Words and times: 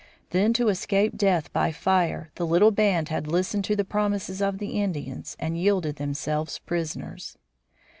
Then 0.31 0.51
to 0.53 0.69
escape 0.69 1.15
death 1.15 1.53
by 1.53 1.71
fire 1.71 2.31
the 2.33 2.47
little 2.47 2.71
band 2.71 3.09
had 3.09 3.27
listened 3.27 3.65
to 3.65 3.75
the 3.75 3.85
promises 3.85 4.41
of 4.41 4.57
the 4.57 4.81
Indians 4.81 5.37
and 5.39 5.55
yielded 5.59 5.97
themselves 5.97 6.57
prisoners. 6.57 7.37